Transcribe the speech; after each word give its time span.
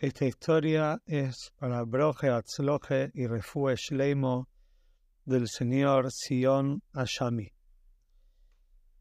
Esta 0.00 0.24
historia 0.24 1.02
es 1.04 1.52
para 1.58 1.84
Broje 1.84 2.30
Atzloje 2.30 3.10
y 3.12 3.26
Refue 3.26 3.76
Shleimo 3.76 4.48
del 5.26 5.46
señor 5.46 6.10
Sion 6.10 6.82
Ashami. 6.94 7.52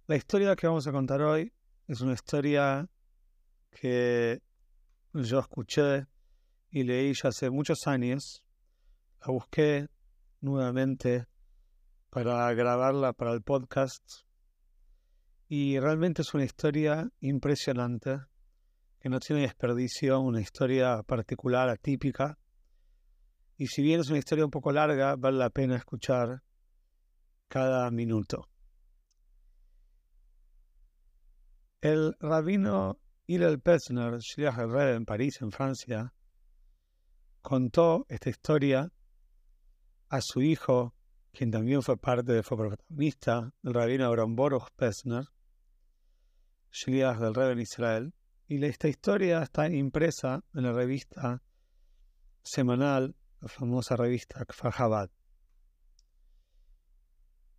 La 0.08 0.18
historia 0.18 0.58
que 0.58 0.68
vamos 0.68 0.88
a 0.88 0.92
contar 0.92 1.22
hoy 1.22 1.54
es 1.88 2.02
una 2.02 2.12
historia 2.12 2.86
que 3.72 4.42
yo 5.14 5.40
escuché 5.40 6.06
y 6.70 6.84
leí 6.84 7.14
ya 7.14 7.30
hace 7.30 7.50
muchos 7.50 7.88
años. 7.88 8.44
La 9.22 9.32
busqué 9.32 9.88
nuevamente 10.42 11.28
para 12.10 12.54
grabarla 12.54 13.14
para 13.14 13.32
el 13.32 13.42
podcast 13.42 14.04
y 15.48 15.80
realmente 15.80 16.24
es 16.24 16.34
una 16.34 16.44
historia 16.44 17.10
impresionante 17.22 18.20
que 19.00 19.10
no 19.10 19.20
tiene 19.20 19.44
desperdicio, 19.44 20.20
una 20.20 20.42
historia 20.42 21.02
particular, 21.04 21.70
atípica. 21.70 22.38
Y 23.58 23.68
si 23.68 23.82
bien 23.82 24.02
es 24.02 24.10
una 24.10 24.20
historia 24.20 24.46
un 24.46 24.52
poco 24.52 24.72
larga, 24.72 25.16
vale 25.16 25.38
la 25.38 25.50
pena 25.50 25.76
escuchar 25.76 26.44
cada 27.48 27.90
minuto. 27.92 28.50
El 31.82 32.16
rabino 32.20 33.00
Hillel 33.26 33.62
Pezner, 33.62 34.20
Shliach 34.20 34.58
el 34.60 34.72
Rebbe 34.72 34.96
en 34.96 35.06
París, 35.06 35.42
en 35.42 35.52
Francia, 35.52 36.14
contó 37.42 38.06
esta 38.10 38.30
historia 38.30 38.92
a 40.10 40.20
su 40.22 40.42
hijo, 40.42 40.94
quien 41.32 41.52
también 41.52 41.82
fue 41.82 41.96
parte, 41.96 42.44
fue 42.44 42.58
protagonista, 42.58 43.54
el 43.64 43.74
rabino 43.74 44.06
Abraham 44.08 44.36
Boruch 44.36 44.70
Pezner, 44.76 45.26
Shliach 46.72 47.18
del 47.20 47.34
Rebbe 47.34 47.54
en 47.54 47.60
Israel, 47.60 48.14
y 48.50 48.66
esta 48.66 48.88
historia 48.88 49.44
está 49.44 49.70
impresa 49.70 50.44
en 50.56 50.64
la 50.64 50.74
revista 50.74 51.44
semanal, 52.42 53.16
la 53.42 53.48
famosa 53.48 53.96
revista 53.96 54.44
Kfar 54.44 55.12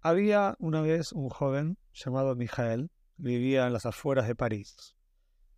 Había 0.01 0.57
una 0.59 0.81
vez 0.81 1.13
un 1.13 1.29
joven 1.29 1.79
llamado 1.93 2.35
Mijael, 2.35 2.91
vivía 3.17 3.69
en 3.69 3.73
las 3.73 3.87
afueras 3.87 4.27
de 4.27 4.35
París. 4.35 4.97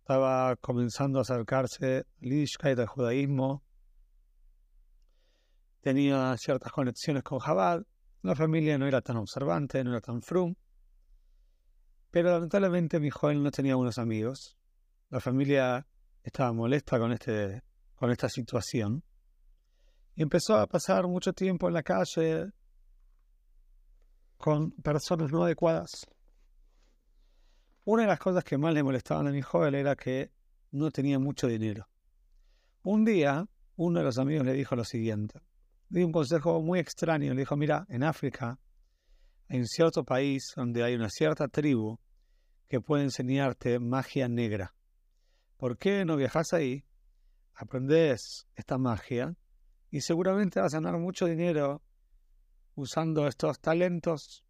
Estaba 0.01 0.55
comenzando 0.57 1.17
a 1.17 1.23
acercarse 1.23 1.97
al 1.97 2.05
Yiddishkeit, 2.19 2.77
al 2.77 2.85
judaísmo. 2.85 3.63
Tenía 5.81 6.37
ciertas 6.37 6.71
conexiones 6.71 7.23
con 7.23 7.39
Chabad. 7.39 7.81
La 8.21 8.35
familia 8.35 8.77
no 8.77 8.85
era 8.85 9.01
tan 9.01 9.17
observante, 9.17 9.83
no 9.83 9.89
era 9.89 10.01
tan 10.01 10.21
frum. 10.21 10.53
Pero 12.11 12.29
lamentablemente 12.29 12.99
mi 12.99 13.09
no 13.09 13.49
tenía 13.49 13.75
unos 13.75 13.97
amigos. 13.97 14.55
La 15.13 15.19
familia 15.19 15.85
estaba 16.23 16.51
molesta 16.53 16.97
con, 16.97 17.11
este, 17.11 17.61
con 17.93 18.09
esta 18.09 18.27
situación. 18.27 19.03
Y 20.15 20.23
empezó 20.23 20.57
a 20.57 20.65
pasar 20.65 21.05
mucho 21.05 21.33
tiempo 21.33 21.67
en 21.67 21.75
la 21.75 21.83
calle 21.83 22.51
con 24.37 24.71
personas 24.71 25.31
no 25.31 25.43
adecuadas. 25.43 26.07
Una 27.85 28.01
de 28.01 28.07
las 28.07 28.17
cosas 28.17 28.43
que 28.43 28.57
más 28.57 28.73
le 28.73 28.81
molestaban 28.81 29.27
a 29.27 29.31
mi 29.31 29.43
joven 29.43 29.75
era 29.75 29.95
que 29.95 30.31
no 30.71 30.89
tenía 30.89 31.19
mucho 31.19 31.45
dinero. 31.45 31.87
Un 32.81 33.05
día, 33.05 33.45
uno 33.75 33.99
de 33.99 34.05
los 34.05 34.17
amigos 34.17 34.47
le 34.47 34.53
dijo 34.53 34.75
lo 34.75 34.83
siguiente. 34.83 35.41
Dio 35.89 36.07
un 36.07 36.11
consejo 36.11 36.59
muy 36.59 36.79
extraño. 36.79 37.35
Le 37.35 37.41
dijo, 37.41 37.55
mira, 37.55 37.85
en 37.87 38.01
África 38.01 38.59
hay 39.47 39.59
un 39.59 39.67
cierto 39.67 40.03
país 40.03 40.53
donde 40.55 40.83
hay 40.83 40.95
una 40.95 41.11
cierta 41.11 41.47
tribu 41.47 41.99
que 42.67 42.81
puede 42.81 43.03
enseñarte 43.03 43.77
magia 43.77 44.27
negra. 44.27 44.73
¿Por 45.63 45.77
qué 45.77 46.03
no 46.03 46.17
viajas 46.17 46.51
ahí? 46.51 46.83
Aprendes 47.53 48.45
esta 48.53 48.77
magia 48.77 49.33
y 49.89 50.01
seguramente 50.01 50.59
vas 50.59 50.73
a 50.73 50.81
ganar 50.81 50.99
mucho 50.99 51.25
dinero 51.25 51.81
usando 52.75 53.25
estos 53.29 53.61
talentos. 53.61 54.43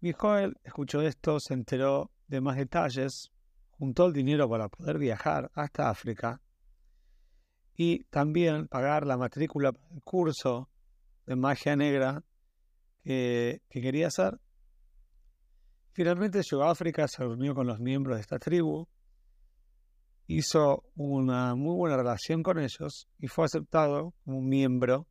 Mi 0.00 0.12
joven 0.12 0.56
escuchó 0.62 1.00
esto, 1.00 1.40
se 1.40 1.54
enteró 1.54 2.10
de 2.26 2.42
más 2.42 2.58
detalles, 2.58 3.32
juntó 3.70 4.04
el 4.04 4.12
dinero 4.12 4.46
para 4.46 4.68
poder 4.68 4.98
viajar 4.98 5.50
hasta 5.54 5.88
África 5.88 6.42
y 7.74 8.04
también 8.10 8.68
pagar 8.68 9.06
la 9.06 9.16
matrícula 9.16 9.72
para 9.72 9.94
el 9.94 10.02
curso 10.02 10.68
de 11.24 11.34
magia 11.34 11.76
negra 11.76 12.22
que, 13.02 13.62
que 13.70 13.80
quería 13.80 14.08
hacer. 14.08 14.38
Finalmente 15.92 16.42
llegó 16.42 16.64
a 16.64 16.72
África, 16.72 17.08
se 17.08 17.22
reunió 17.22 17.54
con 17.54 17.66
los 17.66 17.80
miembros 17.80 18.18
de 18.18 18.20
esta 18.20 18.38
tribu, 18.38 18.86
hizo 20.28 20.84
una 20.94 21.54
muy 21.54 21.74
buena 21.74 21.96
relación 21.96 22.42
con 22.42 22.58
ellos 22.58 23.08
y 23.18 23.28
fue 23.28 23.46
aceptado 23.46 24.14
como 24.24 24.42
miembro 24.42 25.08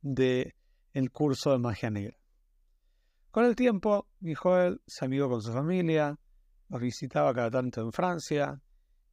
del 0.00 0.54
el 0.92 1.10
curso 1.10 1.50
de 1.50 1.58
magia 1.58 1.90
negra. 1.90 2.16
Con 3.32 3.44
el 3.44 3.56
tiempo, 3.56 4.06
mi 4.20 4.34
Joel 4.34 4.80
se 4.86 5.04
amigó 5.04 5.28
con 5.28 5.42
su 5.42 5.52
familia, 5.52 6.18
los 6.68 6.80
visitaba 6.80 7.34
cada 7.34 7.50
tanto 7.50 7.80
en 7.80 7.92
Francia 7.92 8.62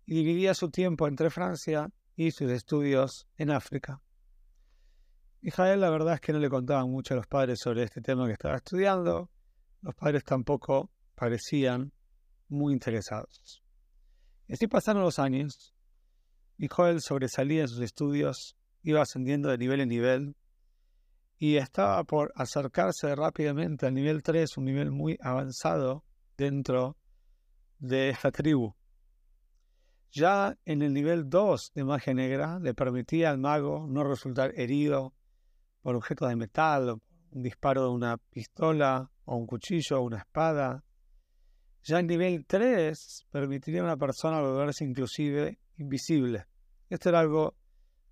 y 0.06 0.14
dividía 0.14 0.54
su 0.54 0.70
tiempo 0.70 1.08
entre 1.08 1.32
Francia 1.32 1.90
y 2.16 2.32
sus 2.32 2.52
estudios 2.52 3.28
en 3.38 3.50
África. 3.50 4.02
Mijael 5.42 5.82
la 5.82 5.90
verdad 5.90 6.16
es 6.16 6.22
que 6.22 6.34
no 6.34 6.40
le 6.40 6.50
contaba 6.50 6.86
mucho 6.86 7.16
a 7.16 7.18
los 7.18 7.28
padres 7.28 7.60
sobre 7.60 7.84
este 7.84 8.02
tema 8.02 8.28
que 8.28 8.34
estaba 8.34 8.56
estudiando, 8.56 9.32
los 9.82 9.96
padres 9.96 10.24
tampoco 10.24 10.92
parecían 11.16 11.92
muy 12.48 12.74
interesados. 12.74 13.65
Y 14.48 14.54
así 14.54 14.68
pasaron 14.68 15.04
los 15.04 15.20
años. 15.20 15.74
Mi 16.58 16.68
Joel 16.68 17.02
sobresalía 17.02 17.62
en 17.62 17.68
sus 17.68 17.82
estudios, 17.82 18.56
iba 18.84 19.02
ascendiendo 19.02 19.50
de 19.50 19.58
nivel 19.58 19.82
en 19.82 19.90
nivel 19.90 20.36
y 21.38 21.58
estaba 21.58 22.04
por 22.04 22.32
acercarse 22.36 23.14
rápidamente 23.16 23.86
al 23.86 23.94
nivel 23.94 24.24
3, 24.24 24.58
un 24.58 24.66
nivel 24.66 24.92
muy 24.92 25.18
avanzado 25.22 26.04
dentro 26.38 26.98
de 27.80 28.10
esta 28.10 28.32
tribu. 28.32 28.74
Ya 30.12 30.58
en 30.64 30.82
el 30.82 30.94
nivel 30.94 31.30
2 31.30 31.74
de 31.74 31.84
magia 31.84 32.14
negra 32.14 32.58
le 32.60 32.74
permitía 32.74 33.32
al 33.32 33.38
mago 33.38 33.86
no 33.90 34.04
resultar 34.04 34.54
herido 34.56 35.14
por 35.82 35.96
objetos 35.96 36.30
de 36.30 36.38
metal, 36.38 37.02
un 37.32 37.42
disparo 37.42 37.84
de 37.84 37.90
una 37.90 38.18
pistola 38.18 39.12
o 39.26 39.36
un 39.36 39.46
cuchillo 39.46 40.00
o 40.00 40.04
una 40.04 40.20
espada. 40.20 40.84
Ya 41.88 42.00
en 42.00 42.08
nivel 42.08 42.48
3 42.48 43.28
permitiría 43.30 43.82
a 43.82 43.84
una 43.84 43.96
persona 43.96 44.42
volverse 44.42 44.84
inclusive 44.84 45.60
invisible. 45.78 46.48
Esto 46.90 47.10
era 47.10 47.20
algo 47.20 47.56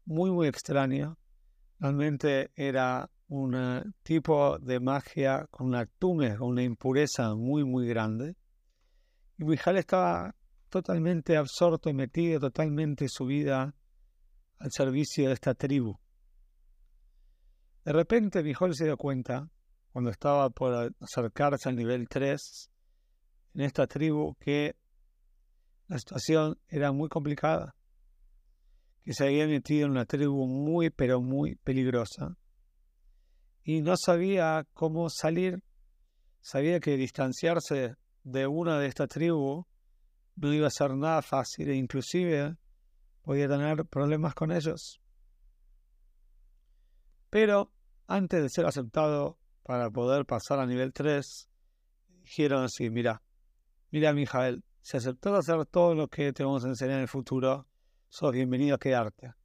muy 0.05 0.29
muy 0.29 0.47
extraño. 0.47 1.17
Realmente 1.79 2.51
era 2.55 3.09
un 3.29 3.95
tipo 4.03 4.59
de 4.59 4.79
magia 4.79 5.47
con 5.49 5.69
una 5.69 5.87
tume, 5.87 6.37
con 6.37 6.49
una 6.49 6.61
impureza 6.61 7.33
muy 7.33 7.63
muy 7.63 7.87
grande. 7.87 8.35
Y 9.39 9.43
Mijal 9.43 9.77
estaba 9.77 10.35
totalmente 10.69 11.35
absorto 11.35 11.89
y 11.89 11.93
metido 11.93 12.39
totalmente 12.39 13.07
su 13.09 13.25
vida 13.25 13.75
al 14.59 14.71
servicio 14.71 15.29
de 15.29 15.33
esta 15.33 15.55
tribu. 15.55 15.97
De 17.83 17.91
repente 17.91 18.43
Mijol 18.43 18.75
se 18.75 18.85
dio 18.85 18.97
cuenta 18.97 19.49
cuando 19.91 20.11
estaba 20.11 20.51
por 20.51 20.93
acercarse 21.01 21.69
al 21.69 21.75
nivel 21.75 22.07
3 22.07 22.69
en 23.53 23.61
esta 23.61 23.87
tribu 23.87 24.35
que 24.39 24.75
la 25.87 25.99
situación 25.99 26.59
era 26.67 26.91
muy 26.91 27.09
complicada, 27.09 27.75
que 29.03 29.13
se 29.13 29.25
había 29.25 29.47
metido 29.47 29.85
en 29.85 29.91
una 29.91 30.05
tribu 30.05 30.47
muy 30.47 30.89
pero 30.89 31.21
muy 31.21 31.55
peligrosa 31.55 32.37
y 33.63 33.81
no 33.81 33.95
sabía 33.97 34.65
cómo 34.73 35.09
salir, 35.09 35.63
sabía 36.41 36.79
que 36.79 36.97
distanciarse 36.97 37.95
de 38.23 38.47
una 38.47 38.79
de 38.79 38.87
esta 38.87 39.07
tribu 39.07 39.65
no 40.35 40.53
iba 40.53 40.67
a 40.67 40.71
ser 40.71 40.95
nada 40.95 41.21
fácil 41.21 41.69
e 41.69 41.75
inclusive 41.75 42.57
podía 43.21 43.47
tener 43.47 43.85
problemas 43.85 44.33
con 44.33 44.51
ellos. 44.51 44.99
Pero 47.29 47.71
antes 48.07 48.41
de 48.41 48.49
ser 48.49 48.65
aceptado 48.65 49.39
para 49.63 49.89
poder 49.89 50.25
pasar 50.25 50.59
a 50.59 50.65
nivel 50.65 50.91
3, 50.91 51.49
dijeron 52.23 52.65
así, 52.65 52.89
mira, 52.89 53.21
mira 53.93 54.11
Mijael, 54.11 54.63
si 54.81 54.97
aceptás 54.97 55.33
hacer 55.33 55.67
todo 55.67 55.93
lo 55.93 56.07
que 56.07 56.33
te 56.33 56.43
vamos 56.43 56.65
a 56.65 56.67
enseñar 56.67 56.95
en 56.95 57.01
el 57.01 57.07
futuro, 57.07 57.67
sos 58.09 58.31
bienvenido 58.31 58.73
a 58.73 58.79
quedarte. 58.79 59.35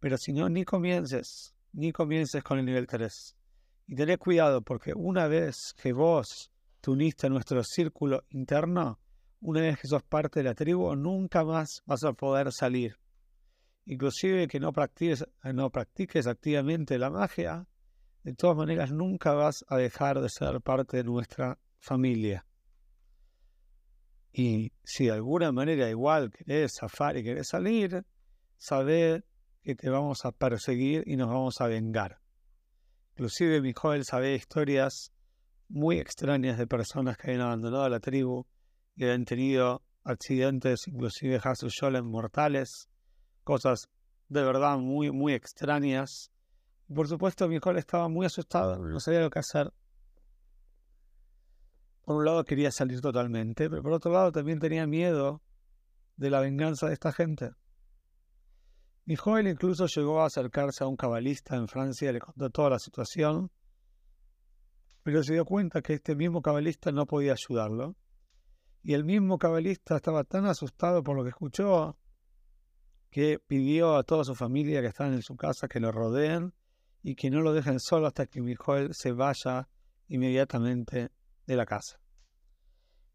Pero 0.00 0.18
si 0.18 0.32
no, 0.32 0.48
ni 0.48 0.64
comiences, 0.64 1.54
ni 1.72 1.92
comiences 1.92 2.42
con 2.42 2.58
el 2.58 2.64
nivel 2.64 2.88
3. 2.88 3.36
Y 3.86 3.94
tened 3.94 4.18
cuidado 4.18 4.62
porque 4.62 4.92
una 4.96 5.28
vez 5.28 5.74
que 5.80 5.92
vos 5.92 6.50
te 6.80 6.90
uniste 6.90 7.28
a 7.28 7.30
nuestro 7.30 7.62
círculo 7.62 8.24
interno, 8.30 8.98
una 9.42 9.60
vez 9.60 9.78
que 9.78 9.86
sos 9.86 10.02
parte 10.02 10.40
de 10.40 10.44
la 10.48 10.54
tribu, 10.56 10.96
nunca 10.96 11.44
más 11.44 11.84
vas 11.86 12.02
a 12.02 12.12
poder 12.14 12.50
salir. 12.50 12.98
Inclusive 13.84 14.48
que 14.48 14.58
no 14.58 14.72
practiques, 14.72 15.24
no 15.54 15.70
practiques 15.70 16.26
activamente 16.26 16.98
la 16.98 17.10
magia, 17.10 17.68
de 18.24 18.34
todas 18.34 18.56
maneras 18.56 18.90
nunca 18.90 19.34
vas 19.34 19.64
a 19.68 19.76
dejar 19.76 20.20
de 20.20 20.30
ser 20.30 20.60
parte 20.62 20.96
de 20.96 21.04
nuestra 21.04 21.60
familia. 21.78 22.47
Y 24.32 24.72
si 24.84 25.06
de 25.06 25.12
alguna 25.12 25.52
manera 25.52 25.88
igual 25.88 26.30
querés 26.30 26.76
zafar 26.78 27.16
y 27.16 27.24
querés 27.24 27.48
salir, 27.48 28.04
sabe 28.56 29.24
que 29.62 29.74
te 29.74 29.90
vamos 29.90 30.24
a 30.24 30.32
perseguir 30.32 31.04
y 31.06 31.16
nos 31.16 31.28
vamos 31.28 31.60
a 31.60 31.66
vengar. 31.66 32.20
Inclusive 33.12 33.60
mi 33.60 33.72
joven 33.72 34.04
sabe 34.04 34.34
historias 34.34 35.12
muy 35.68 35.98
extrañas 35.98 36.56
de 36.56 36.66
personas 36.66 37.16
que 37.16 37.28
habían 37.28 37.42
abandonado 37.42 37.88
la 37.88 38.00
tribu 38.00 38.46
y 38.96 39.04
habían 39.04 39.24
tenido 39.24 39.82
accidentes, 40.04 40.86
inclusive 40.88 41.40
Hasu 41.42 41.68
mortales, 42.04 42.88
cosas 43.44 43.88
de 44.28 44.42
verdad 44.42 44.78
muy, 44.78 45.10
muy 45.10 45.34
extrañas. 45.34 46.30
Por 46.92 47.08
supuesto, 47.08 47.48
mi 47.48 47.58
joven 47.58 47.78
estaba 47.78 48.08
muy 48.08 48.26
asustado, 48.26 48.78
no 48.78 49.00
sabía 49.00 49.20
lo 49.20 49.30
que 49.30 49.40
hacer. 49.40 49.72
Por 52.08 52.16
un 52.16 52.24
lado 52.24 52.42
quería 52.42 52.70
salir 52.70 53.02
totalmente, 53.02 53.68
pero 53.68 53.82
por 53.82 53.92
otro 53.92 54.10
lado 54.10 54.32
también 54.32 54.58
tenía 54.58 54.86
miedo 54.86 55.42
de 56.16 56.30
la 56.30 56.40
venganza 56.40 56.86
de 56.86 56.94
esta 56.94 57.12
gente. 57.12 57.50
Mi 59.04 59.14
joven 59.14 59.46
incluso 59.46 59.84
llegó 59.84 60.22
a 60.22 60.24
acercarse 60.28 60.82
a 60.82 60.86
un 60.86 60.96
cabalista 60.96 61.54
en 61.54 61.68
Francia 61.68 62.10
le 62.10 62.20
contó 62.20 62.48
toda 62.48 62.70
la 62.70 62.78
situación, 62.78 63.50
pero 65.02 65.22
se 65.22 65.34
dio 65.34 65.44
cuenta 65.44 65.82
que 65.82 65.92
este 65.92 66.16
mismo 66.16 66.40
cabalista 66.40 66.92
no 66.92 67.04
podía 67.04 67.34
ayudarlo. 67.34 67.94
Y 68.82 68.94
el 68.94 69.04
mismo 69.04 69.36
cabalista 69.36 69.96
estaba 69.96 70.24
tan 70.24 70.46
asustado 70.46 71.02
por 71.02 71.14
lo 71.14 71.24
que 71.24 71.28
escuchó 71.28 71.98
que 73.10 73.38
pidió 73.38 73.96
a 73.96 74.02
toda 74.02 74.24
su 74.24 74.34
familia 74.34 74.80
que 74.80 74.86
estaban 74.86 75.12
en 75.12 75.20
su 75.20 75.36
casa 75.36 75.68
que 75.68 75.78
lo 75.78 75.92
rodeen 75.92 76.54
y 77.02 77.16
que 77.16 77.28
no 77.28 77.42
lo 77.42 77.52
dejen 77.52 77.78
solo 77.78 78.06
hasta 78.06 78.24
que 78.24 78.40
mi 78.40 78.54
joven 78.54 78.94
se 78.94 79.12
vaya 79.12 79.68
inmediatamente 80.06 81.10
de 81.48 81.56
la 81.56 81.66
casa. 81.66 81.98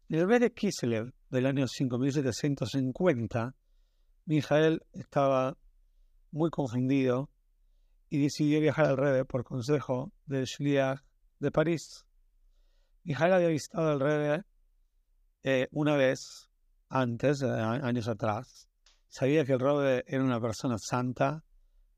En 0.08 0.18
el 0.18 0.40
de 0.40 0.52
Kislev 0.52 1.14
del 1.30 1.46
año 1.46 1.66
5750, 1.66 3.54
Mijael 4.26 4.82
estaba 4.92 5.56
muy 6.30 6.50
confundido 6.50 7.30
y 8.10 8.20
decidió 8.22 8.60
viajar 8.60 8.86
al 8.86 8.96
Rebe 8.96 9.24
por 9.24 9.44
consejo 9.44 10.12
del 10.26 10.44
Shliach 10.44 11.00
de 11.38 11.50
París. 11.52 12.04
Mijael 13.04 13.32
había 13.32 13.48
visitado 13.48 13.90
al 13.90 14.00
Rebe 14.00 14.42
eh, 15.44 15.68
una 15.70 15.96
vez 15.96 16.50
antes, 16.88 17.40
eh, 17.42 17.46
años 17.48 18.08
atrás. 18.08 18.68
Sabía 19.08 19.44
que 19.44 19.52
el 19.52 19.60
Rebe 19.60 20.04
era 20.08 20.24
una 20.24 20.40
persona 20.40 20.76
santa, 20.78 21.44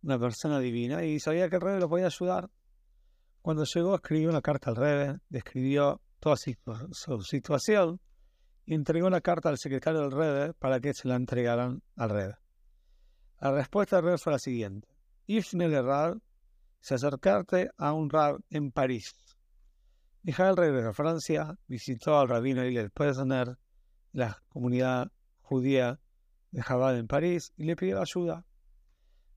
una 0.02 0.18
persona 0.18 0.60
divina, 0.60 1.02
y 1.02 1.18
sabía 1.18 1.48
que 1.48 1.56
el 1.56 1.62
Rebe 1.62 1.80
lo 1.80 1.88
podía 1.88 2.06
ayudar. 2.06 2.50
Cuando 3.40 3.64
llegó, 3.64 3.94
escribió 3.94 4.28
una 4.28 4.42
carta 4.42 4.70
al 4.70 4.76
Rebe, 4.76 5.18
describió 5.28 6.02
toda 6.18 6.36
su 6.36 7.22
situación 7.22 8.00
y 8.64 8.74
entregó 8.74 9.08
la 9.08 9.20
carta 9.20 9.48
al 9.48 9.58
secretario 9.58 10.00
del 10.00 10.10
Rebe 10.10 10.54
para 10.54 10.80
que 10.80 10.92
se 10.92 11.08
la 11.08 11.14
entregaran 11.14 11.82
al 11.96 12.10
Rebe. 12.10 12.34
La 13.40 13.52
respuesta 13.52 14.00
del 14.00 14.18
fue 14.18 14.32
la 14.32 14.38
siguiente. 14.38 14.88
Le 15.26 15.82
Rab, 15.82 16.20
se 16.80 16.94
acercarte 16.94 17.70
a 17.76 17.92
un 17.92 18.10
Rab 18.10 18.40
en 18.50 18.70
París. 18.72 19.14
Mijael 20.22 20.56
regresó 20.56 20.88
a 20.88 20.92
Francia, 20.92 21.58
visitó 21.68 22.18
al 22.18 22.28
rabino 22.28 22.64
Ilel 22.64 22.90
Pesner, 22.90 23.56
la 24.12 24.42
comunidad 24.48 25.12
judía 25.40 26.00
de 26.50 26.62
Jabal 26.62 26.96
en 26.96 27.06
París, 27.06 27.52
y 27.56 27.64
le 27.64 27.76
pidió 27.76 28.00
ayuda. 28.00 28.44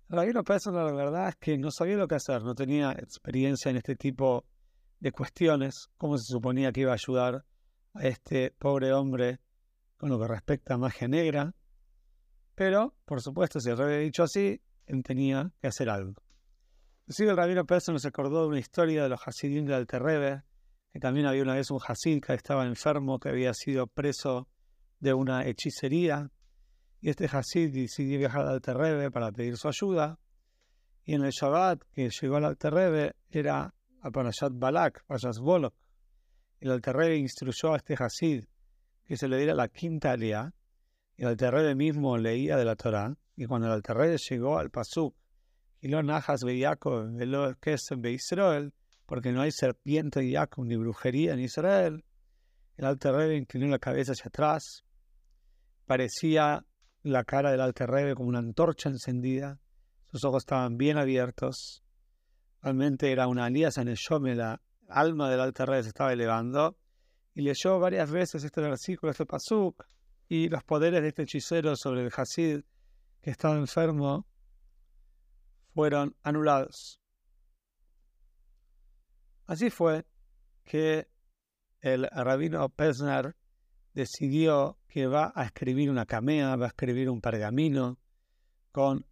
El 0.10 0.16
rabino 0.16 0.44
Pesner, 0.44 0.74
la 0.74 0.92
verdad 0.92 1.30
es 1.30 1.36
que 1.36 1.58
no 1.58 1.70
sabía 1.70 1.98
lo 1.98 2.08
que 2.08 2.16
hacer, 2.16 2.44
no 2.44 2.56
tenía 2.56 2.94
experiencia 2.94 3.70
en 3.70 3.78
este 3.78 3.96
tipo 3.96 4.44
de 4.44 4.50
cuestiones, 5.12 5.90
cómo 5.98 6.18
se 6.18 6.26
suponía 6.26 6.72
que 6.72 6.82
iba 6.82 6.92
a 6.92 6.96
ayudar 6.96 7.46
a 7.94 8.08
este 8.08 8.52
pobre 8.52 8.94
hombre 8.94 9.40
con 9.98 10.10
lo 10.10 10.20
que 10.20 10.28
respecta 10.28 10.76
a 10.76 10.78
magia 10.78 11.08
negra, 11.08 11.54
pero, 12.56 12.94
por 13.06 13.22
supuesto, 13.22 13.62
si 13.62 13.70
el 13.70 13.78
rey 13.78 14.04
dicho 14.04 14.24
así, 14.24 14.62
él 14.86 15.02
tenía 15.02 15.50
que 15.62 15.68
hacer 15.68 15.90
algo. 15.90 16.14
Inclusive 17.04 17.32
el 17.32 17.38
rabino 17.38 17.66
Pérez 17.66 17.88
nos 17.88 18.06
acordó 18.06 18.42
de 18.42 18.48
una 18.50 18.60
historia 18.60 19.04
de 19.04 19.10
los 19.10 19.22
Hasidim 19.26 19.66
de 19.66 19.76
Alterrebe, 19.76 20.44
que 20.92 21.00
también 21.00 21.26
había 21.26 21.44
una 21.44 21.56
vez 21.56 21.72
un 21.72 21.80
Hasid 21.80 22.22
que 22.22 22.34
estaba 22.34 22.66
enfermo, 22.66 23.18
que 23.20 23.30
había 23.30 23.54
sido 23.54 23.88
preso 23.88 24.50
de 25.00 25.14
una 25.14 25.46
hechicería, 25.46 26.32
y 27.00 27.10
este 27.10 27.30
Hasid 27.32 27.74
decidió 27.74 28.20
viajar 28.20 28.42
al 28.42 28.56
Alterrebe 28.56 29.10
para 29.10 29.32
pedir 29.32 29.56
su 29.56 29.70
ayuda, 29.70 30.20
y 31.06 31.14
en 31.16 31.24
el 31.24 31.32
Shabbat 31.32 31.84
que 31.94 32.10
llegó 32.10 32.36
al 32.36 32.46
Alterrebe 32.46 33.16
era 33.30 33.74
a 34.02 34.12
Parashat 34.12 34.52
Balak, 34.54 35.04
Parashat 35.06 35.38
Bolok. 35.40 35.74
El 36.60 36.72
Alterrebe 36.72 37.18
instruyó 37.18 37.74
a 37.74 37.78
este 37.78 37.96
Hasid 37.96 38.46
que 39.06 39.18
se 39.18 39.28
le 39.28 39.38
diera 39.38 39.56
la 39.56 39.68
quinta 39.68 40.12
alía, 40.12 40.54
el 41.18 41.28
Alterrebe 41.28 41.74
mismo 41.74 42.16
leía 42.18 42.58
de 42.58 42.64
la 42.64 42.76
Torá, 42.76 43.18
y 43.36 43.46
cuando 43.46 43.66
el 43.66 43.74
Alterrebe 43.74 44.18
llegó 44.18 44.60
al 44.60 44.70
Pasuk, 44.70 45.16
y 45.82 45.88
lo 45.88 46.04
najas 46.04 46.42
ve 46.46 46.62
Jacob, 46.62 47.10
lo 47.20 47.56
que 47.56 47.74
es 47.74 47.82
Israel, 47.92 48.72
porque 49.08 49.32
no 49.32 49.42
hay 49.42 49.52
serpiente 49.52 50.20
de 50.20 50.34
Jacob 50.34 50.66
ni 50.66 50.76
brujería 50.76 51.34
en 51.34 51.40
Israel, 51.40 52.06
el 52.78 52.86
Alterrebe 52.86 53.36
inclinó 53.36 53.68
la 53.68 53.80
cabeza 53.80 54.12
hacia 54.12 54.28
atrás, 54.28 54.84
parecía 55.88 56.64
la 57.02 57.24
cara 57.24 57.50
del 57.50 57.62
Alterrebe 57.62 58.14
como 58.14 58.30
una 58.30 58.40
antorcha 58.40 58.90
encendida, 58.90 59.60
sus 60.12 60.24
ojos 60.24 60.44
estaban 60.44 60.78
bien 60.78 61.00
abiertos, 61.00 61.84
realmente 62.62 63.12
era 63.12 63.28
una 63.28 63.46
alianza 63.46 63.82
en 63.82 63.90
el 63.90 63.96
Shome, 63.96 64.36
la 64.36 64.62
alma 64.88 65.30
del 65.30 65.40
Alterrebe 65.40 65.84
se 65.84 65.90
estaba 65.90 66.14
elevando, 66.14 66.78
y 67.34 67.42
leyó 67.42 67.80
varias 67.80 68.10
veces 68.12 68.44
este 68.44 68.62
versículo, 68.62 69.12
este 69.12 69.26
Pasuk, 69.26 69.86
y 70.28 70.50
los 70.50 70.64
poderes 70.64 71.02
de 71.02 71.10
este 71.10 71.24
hechicero 71.24 71.76
sobre 71.76 72.02
el 72.02 72.12
Hasid 72.16 72.62
que 73.22 73.32
estaba 73.32 73.56
enfermo 73.58 74.28
fueron 75.74 76.16
anulados. 76.22 77.02
Así 79.46 79.70
fue 79.70 80.06
que 80.64 81.08
el 81.82 82.08
rabino 82.12 82.70
Pesner 82.70 83.36
decidió 83.94 84.78
que 84.88 85.08
va 85.08 85.32
a 85.36 85.46
escribir 85.46 85.90
una 85.90 86.06
camea, 86.06 86.56
va 86.56 86.66
a 86.66 86.70
escribir 86.70 87.10
un 87.10 87.22
pergamino 87.22 87.98
con 88.72 89.06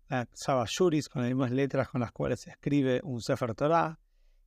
con 1.09 1.21
las 1.21 1.30
mismas 1.30 1.51
letras 1.51 1.89
con 1.89 2.01
las 2.01 2.12
cuales 2.12 2.42
se 2.42 2.51
escribe 2.51 3.01
un 3.04 3.21
Sefer 3.21 3.56
Torah, 3.56 4.00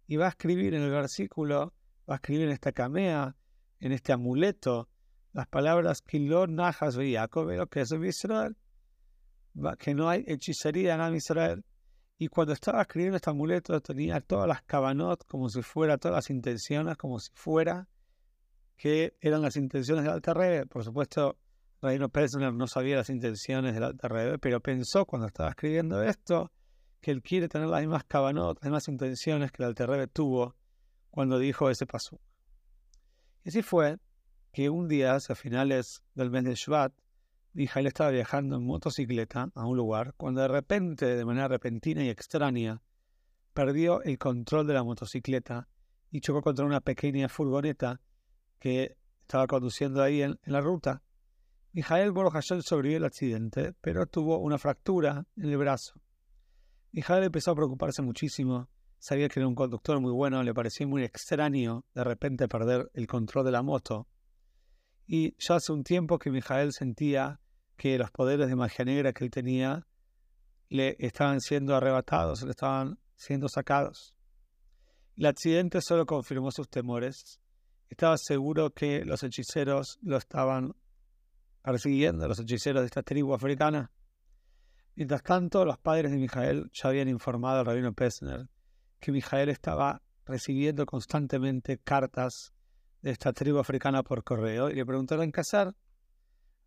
y 0.06 0.16
va 0.16 0.26
a 0.26 0.30
escribir 0.30 0.74
en 0.74 0.82
el 0.82 0.90
versículo, 0.90 1.72
va 2.08 2.14
a 2.14 2.16
escribir 2.16 2.46
en 2.46 2.50
esta 2.50 2.72
camea, 2.72 3.36
en 3.78 3.92
este 3.92 4.12
amuleto, 4.12 4.88
las 5.32 5.46
palabras 5.46 6.02
Kilor 6.02 6.48
Najas 6.48 6.96
Jacob, 6.96 7.68
que 7.68 7.80
es 7.82 7.92
Israel, 7.92 8.56
que 9.78 9.94
no 9.94 10.08
hay 10.08 10.24
hechicería 10.26 10.94
en 10.94 11.14
Israel. 11.14 11.64
Y 12.18 12.28
cuando 12.28 12.52
estaba 12.52 12.82
escribiendo 12.82 13.16
este 13.16 13.30
amuleto 13.30 13.80
tenía 13.80 14.20
todas 14.20 14.48
las 14.48 14.62
cabanot 14.62 15.24
como 15.26 15.48
si 15.48 15.62
fuera, 15.62 15.96
todas 15.96 16.16
las 16.16 16.30
intenciones 16.30 16.96
como 16.96 17.18
si 17.18 17.30
fuera 17.34 17.88
que 18.76 19.16
eran 19.20 19.42
las 19.42 19.56
intenciones 19.56 20.04
del 20.04 20.12
Alta 20.12 20.34
Rebbe. 20.34 20.66
Por 20.66 20.82
supuesto, 20.84 21.38
Reino 21.82 22.08
Pesner 22.08 22.52
no 22.52 22.66
sabía 22.66 22.96
las 22.96 23.10
intenciones 23.10 23.74
del 23.74 23.98
Rebbe, 23.98 24.38
pero 24.38 24.60
pensó 24.60 25.06
cuando 25.06 25.26
estaba 25.26 25.50
escribiendo 25.50 26.02
esto 26.02 26.52
que 27.00 27.10
él 27.10 27.22
quiere 27.22 27.48
tener 27.48 27.68
las 27.68 27.80
mismas 27.80 28.04
cabanot, 28.04 28.58
las 28.58 28.64
mismas 28.64 28.88
intenciones 28.88 29.50
que 29.52 29.64
Alta 29.64 29.86
Rebbe 29.86 30.06
tuvo 30.06 30.56
cuando 31.10 31.38
dijo 31.38 31.70
ese 31.70 31.86
paso. 31.86 32.20
Y 33.44 33.48
así 33.48 33.62
fue 33.62 33.98
que 34.52 34.68
un 34.68 34.88
día, 34.88 35.14
hacia 35.14 35.34
finales 35.34 36.02
del 36.14 36.30
mes 36.30 36.44
de 36.44 36.54
Shvat, 36.54 36.92
Mijael 37.52 37.86
estaba 37.86 38.10
viajando 38.10 38.56
en 38.56 38.64
motocicleta 38.64 39.50
a 39.54 39.66
un 39.66 39.76
lugar 39.76 40.14
cuando 40.16 40.42
de 40.42 40.48
repente, 40.48 41.06
de 41.06 41.24
manera 41.24 41.48
repentina 41.48 42.04
y 42.04 42.08
extraña, 42.08 42.82
perdió 43.52 44.02
el 44.02 44.18
control 44.18 44.66
de 44.66 44.74
la 44.74 44.84
motocicleta 44.84 45.68
y 46.10 46.20
chocó 46.20 46.42
contra 46.42 46.64
una 46.64 46.80
pequeña 46.80 47.28
furgoneta 47.28 48.00
que 48.58 48.96
estaba 49.22 49.46
conduciendo 49.46 50.02
ahí 50.02 50.22
en, 50.22 50.38
la 50.44 50.60
ruta. 50.60 51.02
Mijael 51.72 52.12
Borjashel 52.12 52.62
sobrevivió 52.62 52.98
el 52.98 53.04
accidente, 53.04 53.74
pero 53.80 54.06
tuvo 54.06 54.38
una 54.38 54.58
fractura 54.58 55.26
en 55.36 55.50
el 55.50 55.56
brazo. 55.56 56.00
Mijael 56.92 57.24
empezó 57.24 57.52
a 57.52 57.56
preocuparse 57.56 58.02
muchísimo. 58.02 58.68
Sabía 58.98 59.28
que 59.28 59.40
era 59.40 59.48
un 59.48 59.54
conductor 59.54 60.00
muy 60.00 60.12
bueno, 60.12 60.42
le 60.42 60.52
parecía 60.52 60.86
muy 60.86 61.04
extraño 61.04 61.84
de 61.94 62.04
repente 62.04 62.48
perder 62.48 62.90
el 62.94 63.06
control 63.06 63.44
de 63.46 63.52
la 63.52 63.62
moto 63.62 64.08
y 65.12 65.34
ya 65.40 65.56
hace 65.56 65.72
un 65.72 65.82
tiempo 65.82 66.20
que 66.20 66.30
Mijael 66.30 66.72
sentía 66.72 67.40
que 67.76 67.98
los 67.98 68.12
poderes 68.12 68.46
de 68.46 68.54
magia 68.54 68.84
negra 68.84 69.12
que 69.12 69.24
él 69.24 69.30
tenía 69.32 69.84
le 70.68 70.94
estaban 71.00 71.40
siendo 71.40 71.74
arrebatados, 71.74 72.44
le 72.44 72.50
estaban 72.50 72.96
siendo 73.16 73.48
sacados. 73.48 74.14
El 75.16 75.26
accidente 75.26 75.80
solo 75.82 76.06
confirmó 76.06 76.52
sus 76.52 76.68
temores. 76.68 77.40
Estaba 77.88 78.16
seguro 78.18 78.70
que 78.70 79.04
los 79.04 79.24
hechiceros 79.24 79.98
lo 80.00 80.16
estaban 80.16 80.76
persiguiendo, 81.62 82.26
los 82.26 82.40
hechiceros 82.40 82.82
de 82.82 82.86
esta 82.86 83.02
tribu 83.02 83.34
africana. 83.34 83.90
Mientras 84.94 85.22
tanto, 85.22 85.64
los 85.64 85.78
padres 85.78 86.10
de 86.10 86.18
Mijael 86.18 86.70
ya 86.72 86.88
habían 86.88 87.08
informado 87.08 87.60
al 87.60 87.66
rabino 87.66 87.92
Pesner 87.92 88.48
que 89.00 89.12
Mijael 89.12 89.48
estaba 89.48 90.02
recibiendo 90.26 90.86
constantemente 90.86 91.78
cartas 91.78 92.52
de 93.02 93.10
esta 93.10 93.32
tribu 93.32 93.58
africana 93.58 94.02
por 94.02 94.22
correo 94.22 94.70
y 94.70 94.74
le 94.74 94.84
preguntaron 94.84 95.32
qué 95.32 95.40
hacer. 95.40 95.74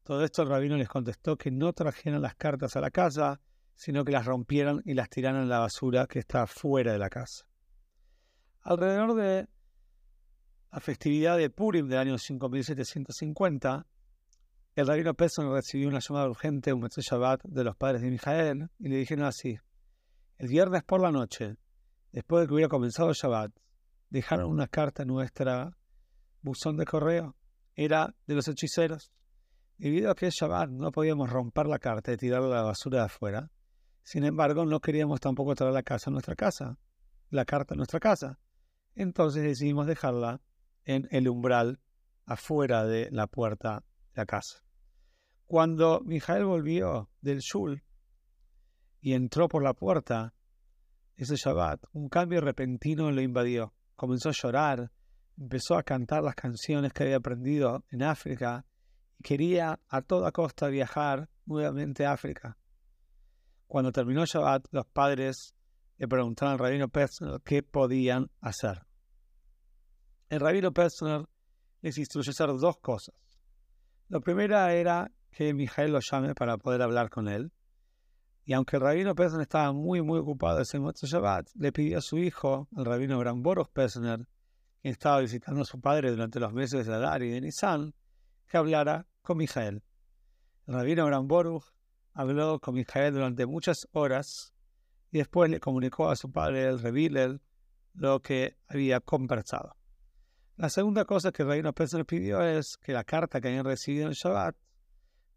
Todo 0.04 0.24
esto 0.24 0.42
el 0.42 0.50
rabino 0.50 0.76
les 0.76 0.90
contestó 0.90 1.38
que 1.38 1.52
no 1.52 1.72
trajeran 1.72 2.22
las 2.22 2.36
cartas 2.36 2.76
a 2.76 2.82
la 2.82 2.92
casa, 2.92 3.40
sino 3.76 4.04
que 4.04 4.12
las 4.12 4.26
rompieran 4.26 4.82
y 4.84 4.96
las 4.96 5.10
tiraran 5.10 5.44
en 5.44 5.50
la 5.50 5.60
basura 5.60 6.08
que 6.08 6.20
está 6.20 6.46
fuera 6.48 6.92
de 6.92 7.00
la 7.00 7.10
casa. 7.10 7.46
Alrededor 8.62 9.16
de 9.16 9.48
la 10.72 10.80
festividad 10.80 11.38
de 11.38 11.50
Purim 11.50 11.88
del 11.88 12.00
año 12.00 12.18
5750, 12.18 13.86
el 14.76 14.88
rabino 14.88 15.14
Pesson 15.14 15.54
recibió 15.54 15.88
una 15.88 16.00
llamada 16.00 16.28
urgente, 16.28 16.74
un 16.74 16.88
Shabbat, 16.88 17.44
de 17.44 17.64
los 17.64 17.76
padres 17.76 18.02
de 18.02 18.10
Mijael 18.10 18.70
y 18.80 18.90
le 18.90 18.98
dijeron 18.98 19.26
así: 19.26 19.56
El 20.40 20.48
viernes 20.48 20.84
por 20.84 21.00
la 21.00 21.12
noche, 21.12 21.58
después 22.12 22.42
de 22.42 22.48
que 22.48 22.54
hubiera 22.56 22.70
comenzado 22.70 23.10
el 23.10 23.16
Shabbat, 23.16 23.52
dejaron 24.10 24.50
una 24.50 24.68
carta 24.68 25.04
en 25.04 25.10
nuestra 25.10 25.78
buzón 26.42 26.78
de 26.78 26.86
correo. 26.86 27.36
Era 27.76 28.16
de 28.26 28.34
los 28.34 28.48
hechiceros. 28.48 29.12
Debido 29.78 30.10
a 30.10 30.16
que 30.16 30.28
es 30.28 30.34
Shabbat, 30.34 30.70
no 30.70 30.92
podíamos 30.92 31.30
romper 31.30 31.68
la 31.68 31.78
carta 31.78 32.12
y 32.12 32.18
tirarla 32.18 32.48
a 32.48 32.62
la 32.62 32.64
basura 32.64 33.00
de 33.00 33.06
afuera. 33.06 33.52
Sin 34.02 34.24
embargo, 34.24 34.66
no 34.66 34.80
queríamos 34.80 35.20
tampoco 35.20 35.54
traer 35.54 35.74
la 35.74 35.84
casa 35.84 36.10
a 36.10 36.14
nuestra 36.14 36.36
casa, 36.36 36.80
la 37.30 37.46
carta 37.46 37.76
a 37.76 37.78
nuestra 37.78 38.00
casa. 38.00 38.40
Entonces 38.96 39.44
decidimos 39.44 39.86
dejarla 39.86 40.42
en 40.86 41.08
el 41.12 41.30
umbral 41.30 41.80
afuera 42.26 42.86
de 42.86 43.10
la 43.12 43.28
puerta 43.28 43.84
la 44.14 44.26
casa. 44.26 44.64
Cuando 45.46 46.02
Mijael 46.02 46.46
volvió 46.46 47.10
del 47.22 47.40
Shul 47.40 47.84
y 49.02 49.14
entró 49.14 49.48
por 49.48 49.64
la 49.64 49.74
puerta 49.74 50.34
ese 51.16 51.36
Shabbat, 51.36 51.84
un 51.94 52.10
cambio 52.10 52.42
repentino 52.42 53.12
lo 53.12 53.22
invadió. 53.22 53.74
Comenzó 53.96 54.30
a 54.30 54.34
llorar, 54.34 54.92
empezó 55.38 55.76
a 55.76 55.84
cantar 55.84 56.24
las 56.24 56.36
canciones 56.36 56.92
que 56.94 57.04
había 57.04 57.18
aprendido 57.18 57.86
en 57.92 58.04
África 58.04 58.66
y 59.20 59.24
quería 59.24 59.80
a 59.88 60.02
toda 60.02 60.32
costa 60.32 60.68
viajar 60.68 61.30
nuevamente 61.46 62.06
a 62.06 62.14
África. 62.14 62.58
Cuando 63.68 63.92
terminó 63.92 64.26
Shabbat, 64.26 64.68
los 64.72 64.86
padres 64.88 65.56
le 65.98 66.08
preguntaron 66.08 66.54
al 66.54 66.60
rabino 66.60 66.90
Petzner 66.90 67.42
qué 67.44 67.64
podían 67.64 68.32
hacer. 68.42 68.86
El 70.30 70.40
rabino 70.40 70.72
Petzner 70.72 71.26
les 71.82 71.98
instruyó 71.98 72.32
hacer 72.32 72.48
dos 72.60 72.78
cosas. 72.80 73.16
La 74.14 74.20
primera 74.20 74.72
era 74.76 75.12
que 75.32 75.56
Mijael 75.56 75.92
lo 75.92 76.00
llame 76.00 76.36
para 76.36 76.60
poder 76.60 76.84
hablar 76.84 77.10
con 77.10 77.28
él. 77.28 77.52
Y 78.46 78.54
aunque 78.54 78.76
el 78.76 78.84
rabino 78.84 79.16
Pesner 79.16 79.42
estaba 79.42 79.72
muy, 79.72 80.04
muy 80.04 80.20
ocupado 80.20 80.62
ese 80.62 80.78
Motzei 80.78 81.10
Shabbat, 81.10 81.50
le 81.56 81.72
pidió 81.72 81.98
a 81.98 82.02
su 82.02 82.20
hijo, 82.20 82.68
el 82.78 82.86
rabino 82.86 83.20
Boros 83.38 83.70
Pesner, 83.70 84.28
quien 84.84 84.92
estaba 84.92 85.20
visitando 85.20 85.62
a 85.64 85.66
su 85.66 85.82
padre 85.82 86.12
durante 86.12 86.40
los 86.40 86.54
meses 86.54 86.86
de 86.86 86.94
Adar 86.94 87.24
y 87.24 87.32
de 87.32 87.42
Nisan, 87.42 87.96
que 88.48 88.58
hablara 88.58 89.08
con 89.24 89.38
Mijael. 89.38 89.82
El 90.68 90.76
rabino 90.76 91.24
Boruch 91.24 91.66
habló 92.14 92.60
con 92.60 92.76
Mijael 92.76 93.16
durante 93.16 93.48
muchas 93.48 93.88
horas 93.94 94.54
y 95.10 95.18
después 95.18 95.50
le 95.50 95.60
comunicó 95.60 96.12
a 96.12 96.16
su 96.16 96.32
padre, 96.32 96.68
el 96.68 96.80
Revilel, 96.80 97.42
lo 97.96 98.22
que 98.22 98.60
había 98.68 99.00
conversado. 99.00 99.76
La 100.56 100.70
segunda 100.70 101.04
cosa 101.06 101.32
que 101.32 101.42
el 101.42 101.50
rabino 101.50 101.74
Pesner 101.74 102.06
pidió 102.06 102.42
es 102.44 102.78
que 102.78 102.94
la 102.94 103.04
carta 103.04 103.42
que 103.42 103.48
habían 103.48 103.66
recibido 103.66 104.06
en 104.06 104.14
Shabbat 104.14 104.56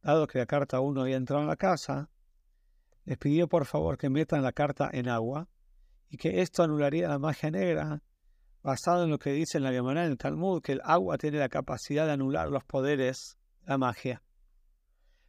dado 0.02 0.26
que 0.26 0.38
la 0.38 0.46
carta 0.46 0.80
1 0.80 1.00
había 1.00 1.16
entrado 1.16 1.42
en 1.42 1.48
la 1.48 1.56
casa, 1.56 2.10
les 3.06 3.16
pidió 3.16 3.48
por 3.48 3.64
favor 3.64 3.96
que 3.96 4.10
metan 4.10 4.42
la 4.42 4.52
carta 4.52 4.90
en 4.92 5.08
agua 5.08 5.48
y 6.10 6.18
que 6.18 6.42
esto 6.42 6.62
anularía 6.62 7.08
la 7.08 7.18
magia 7.18 7.50
negra, 7.50 8.02
basado 8.62 9.04
en 9.04 9.10
lo 9.10 9.18
que 9.18 9.32
dice 9.32 9.56
en 9.56 9.64
la 9.64 9.72
Gemara 9.72 10.04
en 10.04 10.12
el 10.12 10.18
Talmud, 10.18 10.60
que 10.60 10.72
el 10.72 10.80
agua 10.84 11.16
tiene 11.16 11.38
la 11.38 11.48
capacidad 11.48 12.06
de 12.06 12.12
anular 12.12 12.50
los 12.50 12.64
poderes 12.64 13.38
de 13.62 13.70
la 13.70 13.78
magia. 13.78 14.22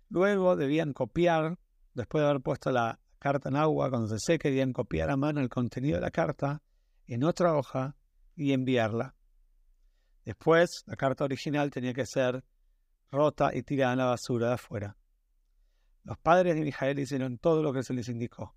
Luego 0.10 0.56
debían 0.56 0.92
copiar, 0.94 1.58
después 1.94 2.22
de 2.22 2.30
haber 2.30 2.42
puesto 2.42 2.72
la 2.72 3.00
carta 3.20 3.50
en 3.50 3.56
agua, 3.56 3.90
cuando 3.90 4.10
se 4.10 4.20
seque, 4.20 4.50
debían 4.50 4.74
copiar 4.74 5.10
a 5.10 5.18
mano 5.18 5.40
el 5.40 5.50
contenido 5.50 5.96
de 5.96 6.02
la 6.02 6.12
carta 6.12 6.62
en 7.08 7.24
otra 7.24 7.56
hoja 7.56 7.96
y 8.36 8.52
enviarla. 8.52 9.17
Después, 10.28 10.84
la 10.88 10.98
carta 10.98 11.24
original 11.24 11.72
tenía 11.72 11.94
que 11.94 12.06
ser 12.06 12.44
rota 13.10 13.56
y 13.56 13.64
tirada 13.64 13.94
en 13.94 14.00
la 14.00 14.06
basura 14.08 14.50
de 14.50 14.54
afuera. 14.56 14.98
Los 16.04 16.18
padres 16.18 16.54
de 16.54 16.64
Mijael 16.64 17.00
hicieron 17.00 17.38
todo 17.38 17.64
lo 17.64 17.72
que 17.72 17.82
se 17.82 17.94
les 17.94 18.10
indicó. 18.10 18.54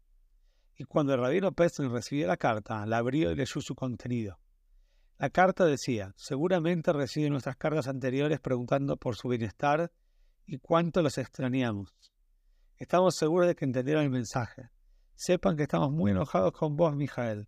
Y 0.75 0.83
cuando 0.83 1.15
el 1.15 1.21
rabino 1.21 1.53
Pessin 1.53 1.93
recibió 1.93 2.27
la 2.27 2.37
carta, 2.37 2.85
la 2.87 2.97
abrió 2.99 3.31
y 3.31 3.37
leyó 3.37 3.61
su 3.61 3.77
contenido. 3.77 4.41
La 5.17 5.31
carta 5.31 5.65
decía, 5.65 6.13
seguramente 6.17 6.93
recibe 6.93 7.31
nuestras 7.31 7.55
cartas 7.55 7.87
anteriores 7.87 8.41
preguntando 8.41 8.97
por 8.97 9.15
su 9.15 9.29
bienestar 9.29 9.93
y 10.47 10.59
cuánto 10.59 11.03
los 11.03 11.19
extrañamos. 11.19 11.95
Estamos 12.79 13.15
seguros 13.15 13.47
de 13.47 13.55
que 13.55 13.65
entendieron 13.65 14.03
el 14.03 14.11
mensaje. 14.11 14.71
Sepan 15.15 15.57
que 15.57 15.63
estamos 15.63 15.93
muy 15.93 16.11
enojados 16.11 16.51
con 16.51 16.77
vos, 16.77 16.97
Mijael. 16.97 17.47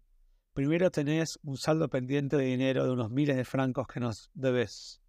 Primero 0.55 0.91
tenés 0.91 1.39
un 1.43 1.57
saldo 1.57 1.89
pendiente 1.89 2.37
de 2.37 2.45
dinero 2.45 2.85
de 2.85 2.91
unos 2.91 3.11
miles 3.11 3.37
de 3.37 3.45
francos 3.47 3.87
que 3.87 4.01
nos 4.01 4.31
debes. 4.35 5.01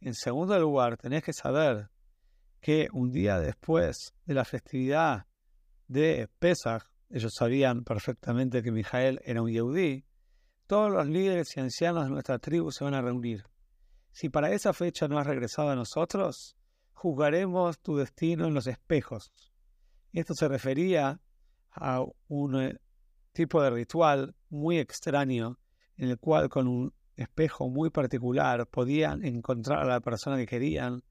En 0.00 0.14
segundo 0.14 0.58
lugar, 0.58 0.96
tenés 0.96 1.22
que 1.22 1.34
saber 1.34 1.90
que 2.60 2.88
un 2.92 3.12
día 3.12 3.38
después 3.38 4.14
de 4.24 4.32
la 4.32 4.46
festividad 4.46 5.26
de 5.86 6.30
Pesach, 6.38 6.84
ellos 7.10 7.34
sabían 7.34 7.84
perfectamente 7.84 8.62
que 8.62 8.72
Mijael 8.72 9.20
era 9.24 9.42
un 9.42 9.50
Yehudí, 9.50 10.06
todos 10.66 10.90
los 10.90 11.06
líderes 11.06 11.54
y 11.56 11.60
ancianos 11.60 12.04
de 12.04 12.10
nuestra 12.10 12.38
tribu 12.38 12.72
se 12.72 12.82
van 12.82 12.94
a 12.94 13.02
reunir. 13.02 13.44
Si 14.12 14.30
para 14.30 14.50
esa 14.50 14.72
fecha 14.72 15.08
no 15.08 15.18
has 15.18 15.26
regresado 15.26 15.68
a 15.68 15.76
nosotros, 15.76 16.56
juzgaremos 16.94 17.78
tu 17.80 17.96
destino 17.96 18.46
en 18.46 18.54
los 18.54 18.66
espejos. 18.66 19.30
Esto 20.14 20.32
se 20.32 20.48
refería 20.48 21.20
a 21.70 22.02
un 22.28 22.62
eh, 22.62 22.80
tipo 23.36 23.62
de 23.62 23.70
ritual 23.70 24.34
muy 24.48 24.78
extraño 24.78 25.58
en 25.98 26.08
el 26.08 26.18
cual 26.18 26.48
con 26.48 26.66
un 26.66 26.94
espejo 27.16 27.68
muy 27.68 27.90
particular, 27.90 28.66
podían 28.66 29.24
encontrar 29.24 29.80
a 29.80 29.86
la 29.86 30.00
persona 30.00 30.36
que 30.36 30.46
querían 30.46 31.02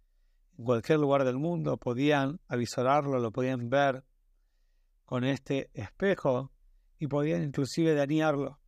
en 0.57 0.65
cualquier 0.65 0.99
lugar 0.99 1.23
del 1.23 1.37
mundo, 1.37 1.77
podían 1.77 2.39
avisorarlo, 2.47 3.19
lo 3.19 3.31
podían 3.31 3.69
ver 3.69 4.03
con 5.05 5.23
este 5.23 5.69
espejo 5.73 6.51
y 6.97 7.07
podían 7.07 7.43
inclusive 7.43 7.93
dañarlo. 7.93 8.59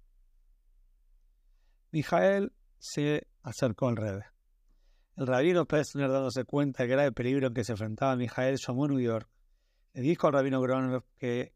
Mijael 1.91 2.53
se 2.77 3.27
acercó 3.41 3.87
al 3.87 3.97
revés. 3.97 4.25
El 5.15 5.25
rabino 5.25 5.65
Pesner, 5.65 6.11
dándose 6.11 6.43
cuenta 6.43 6.83
del 6.83 6.91
grave 6.91 7.11
peligro 7.11 7.47
en 7.47 7.53
que 7.53 7.63
se 7.63 7.71
enfrentaba 7.71 8.15
Mijael, 8.15 8.57
llamó 8.57 8.85
a 8.85 8.87
New 8.89 8.99
York. 8.99 9.27
Le 9.93 10.01
dijo 10.01 10.27
al 10.27 10.33
rabino 10.33 10.61
Groner 10.61 11.01
que 11.17 11.53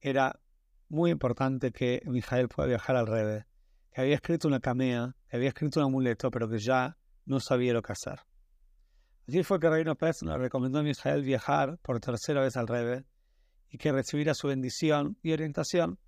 era 0.00 0.40
muy 0.88 1.10
importante 1.10 1.72
que 1.72 2.02
Mijael 2.06 2.48
pueda 2.48 2.68
viajar 2.68 2.96
al 2.96 3.06
revés 3.06 3.46
que 3.96 4.02
había 4.02 4.16
escrito 4.16 4.46
una 4.46 4.60
camea, 4.60 5.16
que 5.26 5.38
había 5.38 5.48
escrito 5.48 5.80
un 5.80 5.86
amuleto, 5.86 6.30
pero 6.30 6.50
que 6.50 6.58
ya 6.58 6.98
no 7.24 7.40
sabía 7.40 7.72
lo 7.72 7.80
que 7.80 7.92
hacer. 7.92 8.20
Allí 9.26 9.42
fue 9.42 9.58
que 9.58 9.70
Rabino 9.70 9.96
Pérez 9.96 10.20
le 10.20 10.36
recomendó 10.36 10.80
a 10.80 10.86
Israel 10.86 11.22
viajar 11.22 11.78
por 11.78 11.98
tercera 11.98 12.42
vez 12.42 12.58
al 12.58 12.68
Rebe 12.68 13.06
y 13.70 13.78
que 13.78 13.92
recibiera 13.92 14.34
su 14.34 14.48
bendición 14.48 15.16
y 15.22 15.32
orientación. 15.32 15.98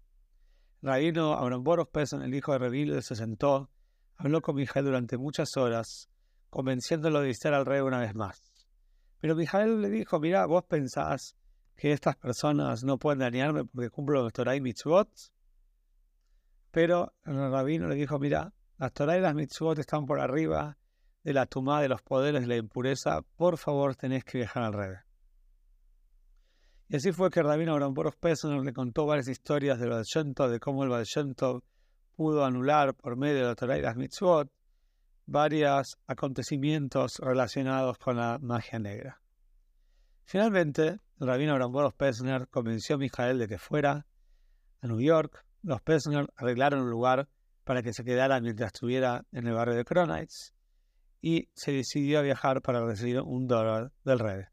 Rabino 0.83 1.63
Boros 1.63 1.89
Pesson, 1.89 2.21
el 2.21 2.35
hijo 2.35 2.53
de 2.53 2.59
Revil, 2.59 3.03
se 3.03 3.17
sentó, 3.17 3.71
habló 4.17 4.43
con 4.43 4.57
Mijael 4.57 4.85
durante 4.85 5.17
muchas 5.17 5.57
horas, 5.57 6.11
convenciéndolo 6.51 7.23
de 7.23 7.29
visitar 7.29 7.55
al 7.55 7.65
rey 7.65 7.81
una 7.81 8.01
vez 8.01 8.15
más. 8.15 8.53
Pero 9.19 9.35
Mijael 9.35 9.81
le 9.81 9.89
dijo, 9.89 10.21
mira, 10.21 10.45
vos 10.45 10.65
pensás 10.65 11.38
que 11.79 11.93
estas 11.93 12.17
personas 12.17 12.83
no 12.83 12.99
pueden 12.99 13.21
dañarme 13.21 13.65
porque 13.65 13.89
cumplo 13.89 14.21
los 14.21 14.33
Torah 14.33 14.57
y 14.57 14.61
Mitzvot. 14.61 15.09
Pero 16.73 17.15
el 17.25 17.37
rabino 17.53 17.87
le 17.87 17.95
dijo, 17.95 18.19
mira, 18.19 18.53
las 18.79 18.93
Torah 18.93 19.17
y 19.17 19.21
las 19.21 19.35
mitzvot 19.35 19.79
están 19.79 20.05
por 20.05 20.21
arriba 20.21 20.77
de 21.23 21.33
la 21.33 21.47
tumba 21.47 21.81
de 21.81 21.89
los 21.89 22.03
poderes 22.03 22.43
de 22.43 22.49
la 22.49 22.57
impureza, 22.57 23.23
por 23.37 23.59
favor 23.59 23.95
tenés 23.95 24.25
que 24.25 24.39
viajar 24.39 24.65
al 24.65 24.73
revés. 24.73 25.01
Y 26.89 26.97
así 26.97 27.13
fue 27.13 27.31
que 27.31 27.41
el 27.41 27.47
rabino 27.47 27.73
Abraham 27.73 27.95
Boros 27.95 28.17
le 28.65 28.73
contó 28.73 29.07
varias 29.07 29.29
historias 29.29 29.79
del 29.79 29.91
Baal 29.91 30.51
de 30.51 30.61
cómo 30.61 30.83
el 30.83 30.91
Baal 30.91 31.07
pudo 32.17 32.45
anular 32.45 32.95
por 32.95 33.17
medio 33.17 33.43
de 33.43 33.45
la 33.45 33.55
Torah 33.55 33.79
y 33.79 33.83
las 33.83 33.97
mitzvot 33.97 34.51
varios 35.27 35.97
acontecimientos 36.09 37.19
relacionados 37.19 37.99
con 37.99 38.17
la 38.17 38.39
magia 38.41 38.79
negra. 38.81 39.21
Finalmente, 40.29 41.01
el 41.21 41.27
rabino 41.27 41.71
Boros 41.71 41.95
convenció 42.51 42.97
a 42.97 42.99
Mijael 42.99 43.39
de 43.39 43.49
que 43.49 43.57
fuera 43.57 44.07
a 44.83 44.87
New 44.87 45.01
York 45.01 45.43
los 45.63 45.81
Pesner 45.81 46.31
arreglaron 46.37 46.83
un 46.83 46.91
lugar 46.91 47.31
para 47.65 47.83
que 47.83 47.95
se 47.95 48.05
quedara 48.05 48.39
mientras 48.39 48.75
estuviera 48.75 49.25
en 49.33 49.47
el 49.47 49.55
barrio 49.55 49.75
de 49.75 49.87
Cronites 49.87 50.55
y 51.23 51.49
se 51.55 51.73
decidió 51.73 52.19
a 52.19 52.23
viajar 52.23 52.61
para 52.61 52.85
recibir 52.85 53.23
un 53.23 53.47
dólar 53.47 53.91
del 54.05 54.19
rey. 54.19 54.45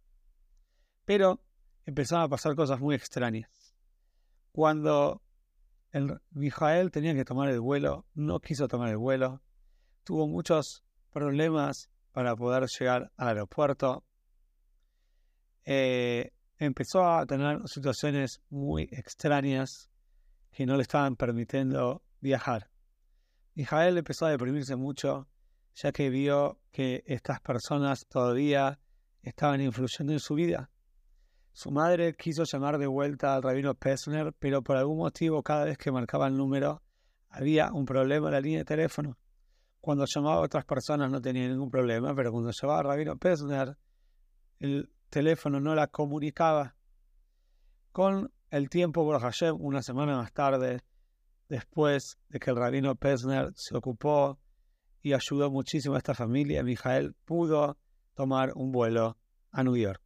Pero 1.03 1.41
empezaron 1.85 2.23
a 2.23 2.29
pasar 2.29 2.55
cosas 2.55 2.79
muy 2.79 2.95
extrañas. 2.95 3.75
Cuando 4.53 5.21
el 5.91 6.21
Mijael 6.31 6.89
tenía 6.89 7.15
que 7.15 7.25
tomar 7.25 7.49
el 7.49 7.59
vuelo, 7.59 8.05
no 8.13 8.39
quiso 8.39 8.69
tomar 8.69 8.91
el 8.91 8.97
vuelo, 8.97 9.41
tuvo 10.05 10.25
muchos 10.25 10.85
problemas 11.11 11.89
para 12.13 12.33
poder 12.37 12.65
llegar 12.79 13.11
al 13.17 13.27
aeropuerto 13.27 14.05
eh, 15.65 16.31
empezó 16.57 17.05
a 17.05 17.25
tener 17.25 17.67
situaciones 17.67 18.41
muy 18.49 18.83
extrañas 18.91 19.89
que 20.51 20.65
no 20.65 20.75
le 20.77 20.83
estaban 20.83 21.15
permitiendo 21.15 22.01
viajar. 22.21 22.69
Mijael 23.55 23.97
empezó 23.97 24.25
a 24.25 24.31
deprimirse 24.31 24.75
mucho, 24.75 25.27
ya 25.73 25.91
que 25.91 26.09
vio 26.09 26.59
que 26.71 27.03
estas 27.07 27.41
personas 27.41 28.05
todavía 28.07 28.79
estaban 29.21 29.61
influyendo 29.61 30.13
en 30.13 30.19
su 30.19 30.35
vida. 30.35 30.69
Su 31.51 31.71
madre 31.71 32.15
quiso 32.15 32.43
llamar 32.43 32.77
de 32.77 32.87
vuelta 32.87 33.33
al 33.33 33.43
rabino 33.43 33.73
Pessner, 33.75 34.33
pero 34.37 34.61
por 34.61 34.75
algún 34.77 34.97
motivo 34.97 35.41
cada 35.41 35.65
vez 35.65 35.77
que 35.77 35.91
marcaba 35.91 36.27
el 36.27 36.35
número 36.35 36.81
había 37.29 37.71
un 37.71 37.85
problema 37.85 38.27
en 38.27 38.33
la 38.33 38.41
línea 38.41 38.59
de 38.59 38.65
teléfono. 38.65 39.17
Cuando 39.79 40.05
llamaba 40.05 40.37
a 40.37 40.41
otras 40.41 40.65
personas 40.65 41.09
no 41.11 41.21
tenía 41.21 41.47
ningún 41.47 41.69
problema, 41.69 42.13
pero 42.15 42.31
cuando 42.31 42.51
llamaba 42.51 42.79
al 42.79 42.85
rabino 42.85 43.17
Pessner, 43.17 43.77
el 44.59 44.89
teléfono 45.09 45.59
no 45.59 45.75
la 45.75 45.87
comunicaba. 45.87 46.75
Con 47.91 48.31
el 48.49 48.69
tiempo, 48.69 49.03
por 49.03 49.19
Hashem, 49.19 49.55
una 49.59 49.81
semana 49.81 50.17
más 50.17 50.33
tarde, 50.33 50.81
después 51.49 52.17
de 52.29 52.39
que 52.39 52.51
el 52.51 52.57
rabino 52.57 52.95
Pessner 52.95 53.51
se 53.55 53.75
ocupó 53.75 54.39
y 55.01 55.13
ayudó 55.13 55.51
muchísimo 55.51 55.95
a 55.95 55.99
esta 55.99 56.13
familia, 56.13 56.63
Mijael 56.63 57.13
pudo 57.25 57.77
tomar 58.15 58.53
un 58.55 58.71
vuelo 58.71 59.17
a 59.51 59.63
New 59.63 59.77
York. 59.77 60.01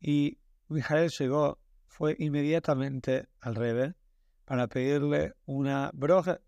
Y 0.00 0.38
Mijael 0.68 1.10
llegó, 1.10 1.58
fue 1.86 2.16
inmediatamente 2.18 3.28
al 3.40 3.54
Rebe 3.54 3.94
para 4.44 4.66
pedirle 4.66 5.34
una 5.46 5.90
broja. 5.94 6.40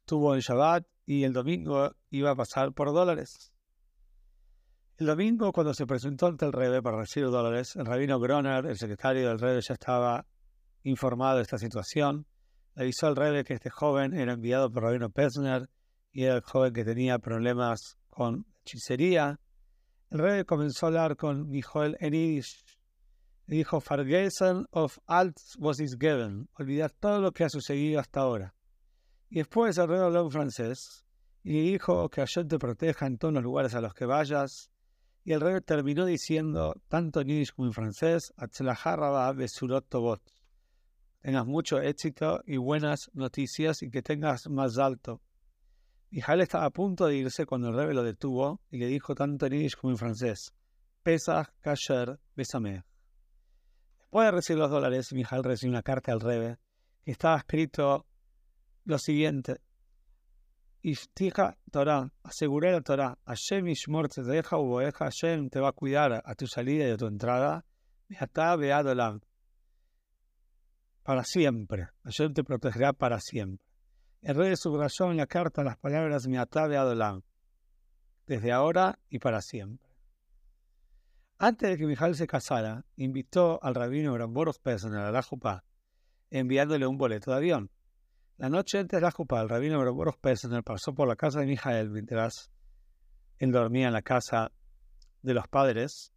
Estuvo 0.00 0.34
en 0.34 0.40
Shabbat 0.40 0.86
y 1.06 1.24
el 1.24 1.32
domingo 1.32 1.96
iba 2.10 2.30
a 2.30 2.36
pasar 2.36 2.72
por 2.72 2.92
dólares. 2.92 3.52
El 5.00 5.06
domingo, 5.06 5.50
cuando 5.50 5.72
se 5.72 5.86
presentó 5.86 6.26
ante 6.26 6.44
el 6.44 6.52
Rebe 6.52 6.82
para 6.82 6.98
recibir 6.98 7.30
dólares, 7.30 7.74
el 7.74 7.86
rabino 7.86 8.20
Groner, 8.20 8.66
el 8.66 8.76
secretario 8.76 9.30
del 9.30 9.38
Rebe, 9.38 9.62
ya 9.66 9.72
estaba 9.72 10.26
informado 10.82 11.36
de 11.36 11.42
esta 11.42 11.56
situación. 11.56 12.26
Le 12.74 12.82
avisó 12.82 13.06
al 13.06 13.16
Rebe 13.16 13.42
que 13.42 13.54
este 13.54 13.70
joven 13.70 14.12
era 14.12 14.34
enviado 14.34 14.70
por 14.70 14.82
el 14.82 14.88
rabino 14.90 15.08
Pesner 15.08 15.70
y 16.12 16.24
era 16.24 16.34
el 16.34 16.42
joven 16.42 16.74
que 16.74 16.84
tenía 16.84 17.18
problemas 17.18 17.96
con 18.10 18.44
hechicería. 18.60 19.40
El 20.10 20.18
Rebe 20.18 20.44
comenzó 20.44 20.84
a 20.84 20.88
hablar 20.88 21.16
con 21.16 21.48
Mijoel 21.48 21.96
en 21.98 22.12
y 22.12 22.42
dijo: 23.46 23.80
Vergessen 23.80 24.66
of 24.70 24.98
alt 25.06 25.38
was 25.58 25.80
is 25.80 25.96
given. 25.98 26.46
Olvidar 26.58 26.90
todo 26.90 27.22
lo 27.22 27.32
que 27.32 27.44
ha 27.44 27.48
sucedido 27.48 28.00
hasta 28.00 28.20
ahora. 28.20 28.54
Y 29.30 29.36
después 29.36 29.78
el 29.78 29.88
Rebe 29.88 30.04
habló 30.04 30.26
en 30.26 30.30
francés 30.30 31.06
y 31.42 31.54
le 31.54 31.60
dijo 31.62 32.10
que 32.10 32.20
Hashem 32.20 32.48
te 32.48 32.58
proteja 32.58 33.06
en 33.06 33.16
todos 33.16 33.32
los 33.32 33.42
lugares 33.42 33.74
a 33.74 33.80
los 33.80 33.94
que 33.94 34.04
vayas 34.04 34.69
y 35.24 35.32
el 35.32 35.40
rey 35.40 35.60
terminó 35.60 36.06
diciendo, 36.06 36.74
tanto 36.88 37.20
en 37.20 37.28
yiddish 37.28 37.52
como 37.52 37.68
en 37.68 37.72
francés, 37.72 38.32
Tobot. 39.88 40.22
Tengas 41.20 41.46
mucho 41.46 41.80
éxito 41.80 42.42
y 42.46 42.56
buenas 42.56 43.10
noticias 43.12 43.82
y 43.82 43.90
que 43.90 44.02
tengas 44.02 44.48
más 44.48 44.78
alto. 44.78 45.20
Mijael 46.10 46.40
estaba 46.40 46.64
a 46.64 46.70
punto 46.70 47.06
de 47.06 47.16
irse 47.16 47.44
cuando 47.44 47.68
el 47.68 47.76
rey 47.76 47.94
lo 47.94 48.02
detuvo 48.02 48.60
y 48.70 48.78
le 48.78 48.86
dijo 48.86 49.14
tanto 49.14 49.46
en 49.46 49.52
yiddish 49.52 49.76
como 49.76 49.92
en 49.92 49.98
francés, 49.98 50.54
Pesach 51.02 51.50
Kasher 51.60 52.18
Besameh. 52.34 52.84
Después 53.98 54.26
de 54.26 54.30
recibir 54.32 54.58
los 54.58 54.70
dólares, 54.70 55.12
Mijael 55.12 55.44
recibió 55.44 55.72
una 55.72 55.82
carta 55.82 56.12
al 56.12 56.20
rey 56.20 56.56
que 57.04 57.12
estaba 57.12 57.36
escrito 57.36 58.06
lo 58.84 58.98
siguiente, 58.98 59.60
Iftija 60.82 61.56
Torah, 61.70 62.10
aseguré 62.22 62.72
la 62.72 62.80
Torah, 62.80 63.18
Hashem 63.26 63.68
Ishmor 63.68 64.08
te 64.08 64.22
deja 64.22 64.56
deja 64.56 65.04
Hashem 65.04 65.50
te 65.50 65.60
va 65.60 65.68
a 65.68 65.72
cuidar 65.72 66.22
a 66.24 66.34
tu 66.34 66.46
salida 66.46 66.88
y 66.88 66.90
a 66.92 66.96
tu 66.96 67.06
entrada, 67.06 67.64
para 71.02 71.24
siempre, 71.24 71.88
Hashem 72.04 72.32
te 72.32 72.44
protegerá 72.44 72.92
para 72.92 73.20
siempre. 73.20 73.64
El 74.22 74.36
rey 74.36 74.56
subrayó 74.56 75.10
en 75.10 75.16
la 75.16 75.26
carta 75.26 75.62
las 75.62 75.78
palabras 75.78 76.26
Miatá 76.26 76.64
Adolam, 76.64 77.22
desde 78.26 78.52
ahora 78.52 78.98
y 79.08 79.18
para 79.18 79.40
siempre. 79.40 79.88
Antes 81.38 81.70
de 81.70 81.76
que 81.78 81.86
Mijal 81.86 82.14
se 82.14 82.26
casara, 82.26 82.84
invitó 82.96 83.58
al 83.62 83.74
rabino 83.74 84.16
Ramboros 84.16 84.58
Pesson 84.58 84.94
a 84.94 85.10
la 85.10 85.22
Jupá, 85.22 85.64
enviándole 86.30 86.86
un 86.86 86.98
boleto 86.98 87.30
de 87.30 87.36
avión. 87.38 87.70
La 88.40 88.48
noche 88.48 88.78
antes 88.78 88.98
de 88.98 89.02
la 89.02 89.10
Jupa, 89.10 89.42
el 89.42 89.50
rabino 89.50 89.84
Boros 89.92 90.16
Pesner 90.16 90.64
pasó 90.64 90.94
por 90.94 91.06
la 91.06 91.14
casa 91.14 91.40
de 91.40 91.46
Mijael 91.46 91.90
mientras 91.90 92.50
él 93.36 93.52
dormía 93.52 93.88
en 93.88 93.92
la 93.92 94.00
casa 94.00 94.50
de 95.20 95.34
los 95.34 95.46
padres 95.46 96.14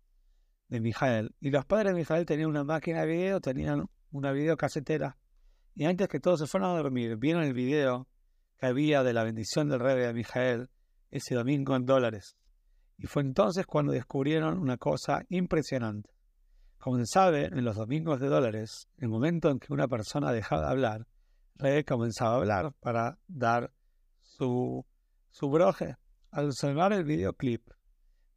de 0.70 0.80
Mijael. 0.80 1.36
Y 1.42 1.50
los 1.50 1.66
padres 1.66 1.92
de 1.92 2.00
Mijael 2.00 2.26
tenían 2.26 2.48
una 2.48 2.64
máquina 2.64 3.02
de 3.02 3.08
video, 3.08 3.42
tenían 3.42 3.90
una 4.12 4.32
videocasetera. 4.32 5.18
Y 5.76 5.84
antes 5.84 6.08
que 6.08 6.22
todos 6.22 6.40
se 6.40 6.48
fueran 6.48 6.70
a 6.70 6.78
dormir, 6.78 7.18
vieron 7.18 7.44
el 7.44 7.54
video 7.54 8.08
que 8.58 8.68
había 8.68 9.04
de 9.04 9.12
la 9.12 9.26
bendición 9.26 9.68
del 9.68 9.82
rey 9.82 10.00
de 10.00 10.14
Mijael 10.14 10.70
ese 11.12 11.36
domingo 11.36 11.76
en 11.76 11.86
dólares. 11.86 12.38
Y 12.98 13.06
fue 13.06 13.24
entonces 13.24 13.66
cuando 13.66 13.92
descubrieron 13.92 14.60
una 14.60 14.78
cosa 14.78 15.26
impresionante. 15.28 16.10
Como 16.78 17.00
se 17.00 17.06
sabe, 17.06 17.48
en 17.48 17.66
los 17.66 17.76
domingos 17.76 18.22
de 18.22 18.30
dólares, 18.30 18.88
el 18.98 19.10
momento 19.10 19.50
en 19.50 19.60
que 19.60 19.74
una 19.74 19.90
persona 19.90 20.32
dejaba 20.32 20.62
de 20.62 20.72
hablar, 20.72 21.08
Rebe 21.56 21.86
comenzaba 21.86 22.34
a 22.34 22.38
hablar 22.38 22.74
para 22.80 23.20
dar 23.28 23.72
su, 24.22 24.86
su 25.30 25.50
broje. 25.50 25.96
Al 26.32 26.46
observar 26.46 26.94
el 26.94 27.04
videoclip, 27.04 27.70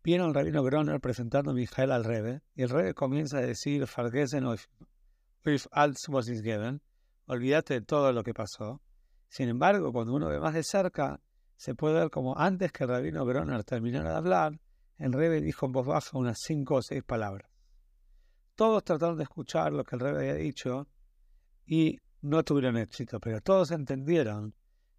viene 0.03 0.25
el 0.25 0.35
rabino 0.35 0.63
Groner 0.63 1.01
presentando 1.01 1.51
a 1.51 1.55
Mijael 1.55 1.91
al 1.91 2.05
Rebe, 2.05 2.43
y 2.55 2.63
el 2.63 2.69
Rebe 2.69 2.95
comienza 2.95 3.39
a 3.39 3.43
decir, 3.43 3.87
Fargesen 3.87 4.47
if 5.45 5.67
alles 5.71 6.09
was 6.09 6.29
is 6.29 6.43
given, 6.43 6.83
olvídate 7.27 7.75
de 7.75 7.81
todo 7.81 8.13
lo 8.13 8.23
que 8.23 8.35
pasó. 8.35 8.81
Sin 9.29 9.49
embargo, 9.49 9.93
cuando 9.93 10.15
uno 10.15 10.29
ve 10.29 10.39
más 10.39 10.55
de 10.55 10.63
cerca, 10.63 11.21
se 11.57 11.75
puede 11.75 11.95
ver 11.95 12.11
como 12.11 12.37
antes 12.37 12.73
que 12.73 12.85
el 12.85 12.91
rabino 12.91 13.25
Groner 13.25 13.65
terminara 13.65 14.11
de 14.11 14.17
hablar, 14.17 14.61
el 14.99 15.13
Rebe 15.13 15.41
dijo 15.41 15.67
en 15.67 15.73
voz 15.73 15.87
baja 15.87 16.17
unas 16.19 16.39
cinco 16.41 16.77
o 16.77 16.83
seis 16.83 17.03
palabras. 17.03 17.51
Todos 18.55 18.85
trataron 18.85 19.17
de 19.17 19.25
escuchar 19.25 19.73
lo 19.73 19.85
que 19.85 19.97
el 19.97 20.01
Rebe 20.01 20.19
había 20.19 20.35
dicho 20.35 20.89
y 21.67 21.99
no 22.27 22.43
tuvieron 22.43 22.77
éxito, 22.77 23.21
pero 23.21 23.41
todos 23.41 23.71
entendieron 23.71 24.55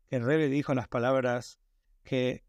que 0.10 0.16
el 0.16 0.26
Rebe 0.26 0.48
dijo 0.48 0.74
las 0.74 0.88
palabras 0.88 1.60
que 2.04 2.44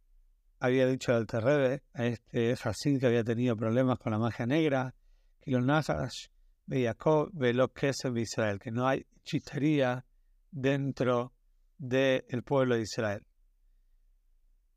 había 0.61 0.87
dicho 0.87 1.17
el 1.17 1.27
Rebe 1.27 1.83
a 1.95 2.07
este 2.07 2.53
Hasid 2.53 3.01
que 3.01 3.07
había 3.07 3.25
tenido 3.25 3.57
problemas 3.57 3.99
con 3.99 4.13
la 4.13 4.19
magia 4.19 4.47
negra, 4.47 4.95
que 5.41 5.51
los 5.51 5.65
Najash 5.65 6.29
de 6.67 6.85
Jacob 6.85 7.31
que 7.75 7.89
es 7.89 8.05
Israel, 8.05 8.59
que 8.59 8.71
no 8.71 8.87
hay 8.87 9.07
chistería 9.25 10.05
dentro 10.51 11.33
del 11.77 12.43
pueblo 12.45 12.77
de 12.77 12.83
Israel. 12.83 13.27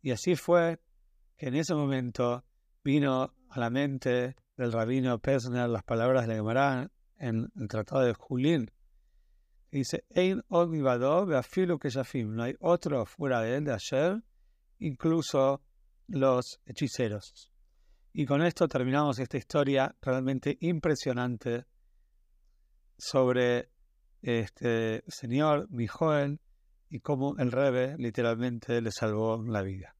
Y 0.02 0.12
así 0.12 0.36
fue 0.36 0.80
que 1.38 1.48
en 1.48 1.56
ese 1.56 1.76
momento 1.76 2.44
vino 2.84 3.34
a 3.50 3.60
la 3.60 3.70
mente 3.70 4.36
del 4.58 4.72
rabino 4.72 5.20
Pesner 5.20 5.70
las 5.70 5.84
palabras 5.84 6.28
de 6.28 6.36
Gemara 6.36 6.90
en 7.18 7.52
el 7.56 7.68
Tratado 7.68 8.02
de 8.02 8.14
Julín, 8.14 8.72
dice, 9.72 10.06
Ein 10.10 10.44
que 11.80 11.90
no 12.26 12.44
hay 12.44 12.56
otro 12.60 13.06
fuera 13.06 13.42
de 13.42 13.58
él, 13.58 13.66
de 13.66 13.74
ayer, 13.74 14.22
incluso 14.80 15.62
los 16.08 16.60
hechiceros. 16.66 17.52
Y 18.14 18.26
con 18.26 18.42
esto 18.42 18.68
terminamos 18.68 19.20
esta 19.20 19.38
historia 19.38 19.96
realmente 20.02 20.58
impresionante 20.60 21.66
sobre 22.98 23.70
este 24.22 25.04
señor, 25.08 25.70
mi 25.72 25.88
joven, 25.88 26.40
y 26.90 27.00
cómo 27.00 27.36
el 27.38 27.52
Rebe 27.52 27.96
literalmente 27.98 28.82
le 28.82 28.92
salvó 28.92 29.42
la 29.42 29.62
vida. 29.62 29.96